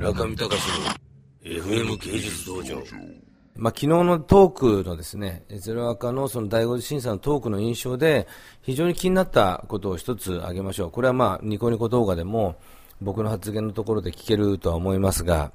[0.00, 0.54] 村上隆の
[1.44, 2.76] FM 芸術道場。
[3.54, 8.26] まあ、昨日のトークのですね、ゼロアカのその第五次審査のトークの印象で、
[8.62, 10.90] 非常に気になったことを一つ挙げましょう。
[10.90, 12.56] これはまあ、ニコニコ動画でも、
[13.02, 15.52] 僕の発言のところで聞けるとは思いますが、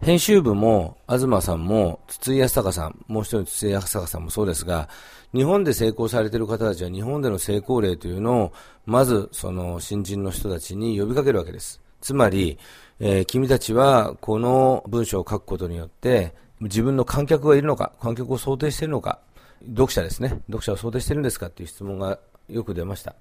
[0.00, 4.88] 編集部も、東さんも、筒井康隆さん、もう一人の筒井康隆さんもそうですが、
[5.34, 8.52] 日本で成功されている方たちは日本での成功例というのを、
[8.86, 11.80] まずその新人の人たちに呼びかけるわけです。
[12.00, 12.58] つまり、
[13.00, 19.20] えー、君たちはこの文章を書くことによって、自分の観客がいるのか、観客を想定しているのか、
[19.70, 23.14] 読者ですね、読者を想定しているんですかという質問がよく出ました。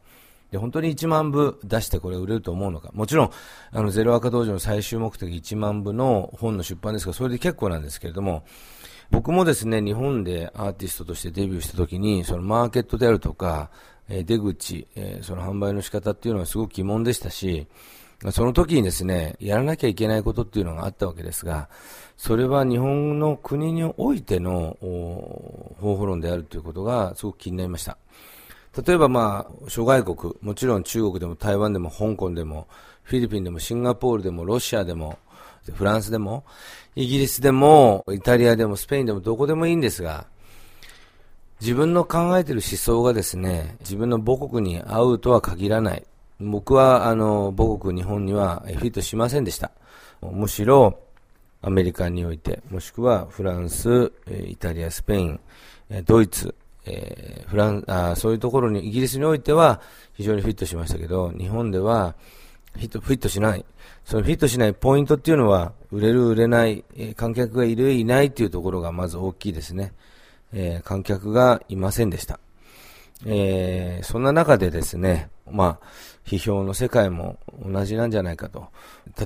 [0.52, 2.90] で、本当に1万部出してこれ売れると思うのか。
[2.94, 3.32] もちろん、
[3.72, 8.46] あの、ゼロ赤道場の最終目的1万部の本の出版ですが、それで結構なんですけれども、
[9.12, 13.70] 僕もですね、日本でアーティストとしてデビューした時に、そのマーケットであるとか、
[14.10, 14.88] 出口、
[15.22, 17.68] その販売の仕方っていうのはすごく疑問でしたし、
[18.32, 21.70] その時にですね、やらなきゃいけないことっていうのがあったわけですが、
[22.18, 24.76] それは日本の国においての
[25.80, 27.98] 方法論であるということがすごく気になりました。
[28.86, 32.68] 例えばまあ、諸外国、もちろん中国でも台湾でも香港でも、
[33.04, 35.20] フィリピンでもシンガポールでもロシアでも、
[35.74, 36.44] フランスでも、
[36.96, 40.26] イギリスでも、イタリアでも、スペインでも、どこでもいいんですが、
[41.60, 46.04] 自分の考えている思想がですね、自分の母国に合うとは限らない。
[46.40, 49.72] 僕は、あの、母国日本にはフィットしませんでした。
[50.22, 51.00] むしろ、
[51.62, 54.12] アメリカにおいて、もしくはフランス、
[54.46, 55.40] イタリア、スペイン、
[56.06, 56.54] ドイツ、
[57.48, 59.82] フランあそういうところに、イギリスにおいては
[60.14, 62.16] 非常にフィットしましたけど、日本では
[62.74, 63.66] フィットフィットしない。
[64.06, 66.86] そのフィットしないポイントっていうのは、売れる、売れない、
[67.16, 69.94] 観客がいる、いないっていうところがまず大きいですね。
[70.54, 72.40] えー、観客がいませんでした。
[73.26, 75.86] えー、そんな中でですね、まあ、
[76.26, 78.68] 批評の世界も同じなんじゃないかと。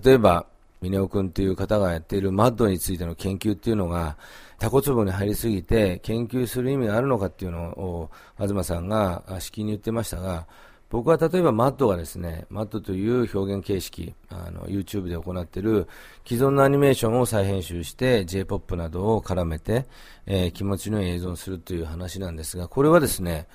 [0.04, 0.46] 例えば、
[0.82, 4.18] 峰尾君という方がやっているマッドについての研究っていうのが、
[4.58, 8.10] タコ壺に入りすぎて研究する意味があるのかっていうのを、
[8.40, 10.48] 東さんがしきに言ってましたが、
[10.92, 15.88] 僕は例えばマットがですね、マットという表現形式、あの、YouTube で行っている
[16.28, 19.88] 既存のアニメーションを再編集して J-POP などを絡めて、
[20.26, 23.48] えー、気持ちの映像をするという話なんですが、これはですね、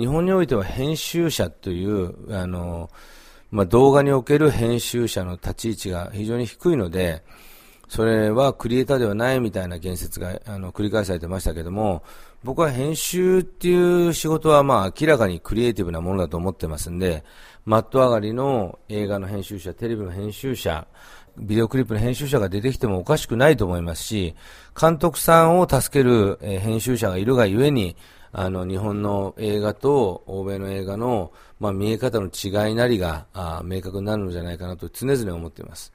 [0.00, 2.88] 日本においては編集者という、あの、
[3.50, 7.22] まあ、動画における編集者の立ち位置が非常に低いので、
[7.86, 12.02] それはクリエイターではないみたいな言説があの繰り返されてましたけども、
[12.44, 17.22] 僕は編集っていう仕事はまあ明らかにクリエイティブなものだと思ってますんで、
[17.66, 20.86] マット上がりの映画の編集者、テレビの編集者、
[21.36, 24.34] ビデオクリップの編集者が出てきてもおかしくないと思いますし、
[24.80, 27.96] 監督さんを助ける編集者がいるがゆえに、
[28.32, 35.92] あの、日本の映画と欧米の映画の、まあ、見え方の違いなりが、あ明確になるのじゃないかなと常々思っています。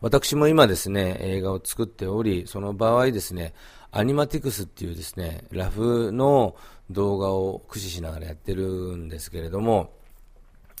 [0.00, 3.54] 私も今ですね、映画を作っており、その場合ですね、
[3.92, 6.56] アニマティクスっていうですね、ラフの
[6.90, 9.90] 動画を駆使しながらやってるんですけれども、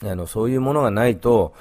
[0.02, 1.54] あの、そういうものがないと、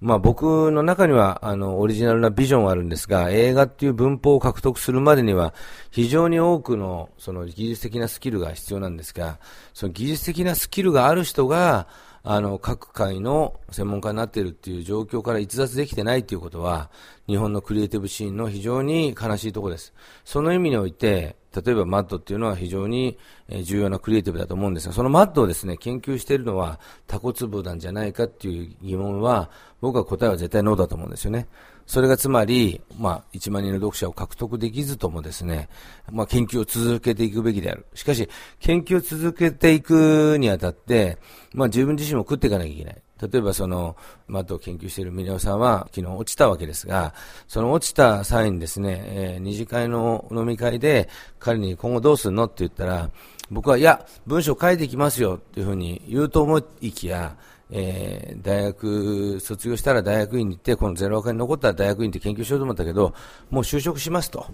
[0.00, 5.54] まあ僕の中にはあのオリジナルなビジョンはあるんですが、映画っていう文法を獲得するまでには
[5.90, 9.40] 非常に多くのその技術的なスキルが必要なんですが、
[9.74, 11.88] その技術的なスキルがある人が、
[12.22, 16.90] あの、各界の専門家になっているっていう状況から逸脱できてないっていうことは、
[17.26, 19.94] 日本のクリエイティブシーンの非常に悲しいところです。
[20.24, 23.18] その意味において、例えばマットっていうのは非常に
[23.62, 29.50] 重要なクリエイティブだと思うんですが、そのマットをですね、研究しているのはタコツボなんじゃないかっていう疑問は、
[29.80, 31.48] 僕は答えは絶対ノーだと思うんですよね。
[31.86, 35.70] それがつまり、まあ、1万人の読者を獲得できずともですね、
[36.12, 37.86] まあ、研究を続けていくべきである。
[37.94, 38.28] しかし、
[38.60, 41.16] 研究を続けていくにあたって、
[41.54, 43.02] まあ、自分自身も食っていかなきゃいけない。
[43.20, 43.96] 例えばその、
[44.26, 47.14] マットを研究している峰尾さんは昨日落ちたわけですが、
[47.46, 51.08] その落ちた際にですね、えー、二次会の飲み会で
[51.38, 53.10] 彼に今後どうするのって言ったら、
[53.50, 57.36] 僕は、いや、文章書いていきますよっていうふうに言うと思いきや、
[57.70, 63.14] えー、大学卒業したら大学院に行って、このゼロ赤に残ったら大学院って研究しようと思ったけど、
[63.50, 64.46] もう就職しますと。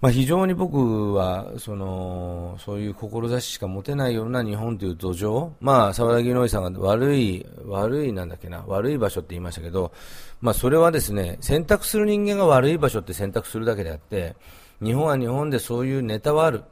[0.00, 9.92] まあ、非常に僕はそのそういう志しか持てないような日本という土壌、まあ、沢田義則さんが悪い、悪いなんだっけな、悪い場所って言いましたけど、
[10.40, 14.36] まあ、それはですね選択する人間が悪い場所って選択するだけであって、
[14.82, 16.62] 日本は日本でそういうネタはある、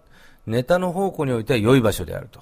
[0.46, 2.40] ネタの方向においては良い場所であると。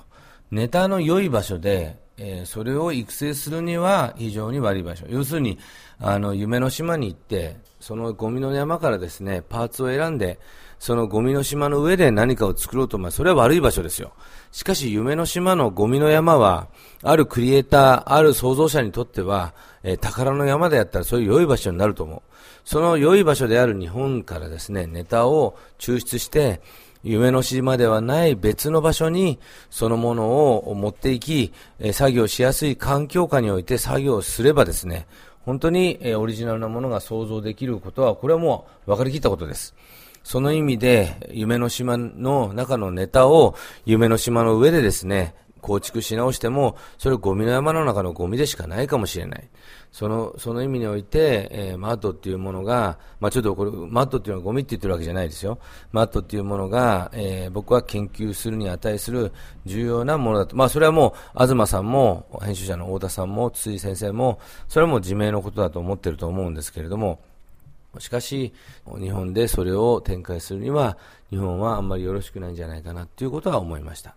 [0.51, 5.07] ネタの良い場所で、えー、それを育成するには非常に悪い場所。
[5.09, 5.59] 要するに、
[5.99, 10.39] あの、夢の島に行って、そのゴミの山からですね、パーツを選んで、
[10.79, 14.13] そのゴミの島の上で何かを作ろうと思えば、それは悪い場所ですよ。
[14.53, 16.69] しかし、夢の島のゴミの山は、
[17.03, 22.23] あるクリエイター、ある創造者にとっては、えー、宝の山であったら、そういう良い場所になると思う。
[22.65, 26.61] その良い場所である日本からですね、ネタを抽出して、
[27.07, 29.39] 夢の島ではない別の場所に
[29.71, 31.53] そのものを持っていき、
[31.93, 35.07] 作業しやすい環境下において作業すればですね、
[35.45, 39.77] 本当にオリジナルなものが想像できることは、これはもう分かりきったことです。
[40.25, 43.55] その意味で、夢の島の中のネタを
[43.85, 49.49] 夢の島の上でですね、構築し直しても、それゴミの山の中のゴミでしかないかもしれない。
[49.91, 55.59] その、その意味において、えー、マットっていうものが、まあちょっとこれ、マットっていうのはゴミって言ってるわけじゃないですよ。
[55.93, 59.33] マットっていうものが、えー、僕は研究するに値する
[59.65, 60.55] 重要なものだと。
[60.57, 64.39] まあそれはもう、東さんも、編集者の太田さんも、筒井先生も、
[64.69, 67.21] それはもう自明のことだと思ってると思うんですけれども、
[67.99, 68.53] しかし、
[68.99, 70.99] 日本でそれを展開するには、
[71.31, 74.15] 日本はあんまりよろしくないんじゃないかなということは思いました。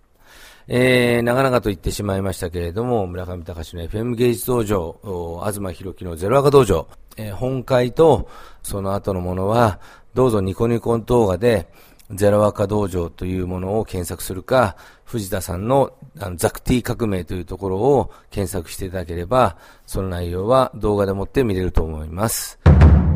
[0.71, 6.87] えー、長々と言ってしまいましたけれども、村上隆の FM 芸術道場、東博樹のゼロ赤道場、
[7.17, 8.29] えー、本会と
[8.61, 9.79] その後のものは、
[10.13, 11.67] どうぞニコニコ動画で、
[12.11, 14.75] ゼロ赤道場というものを検索するか、
[15.05, 19.57] 藤田さんのあのザクティ革命というところを検索していただければ、
[19.87, 22.59] その内容は動画でもって見れると思います。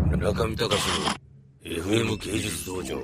[0.10, 0.68] 村上隆の
[1.64, 2.98] FM 芸術道場。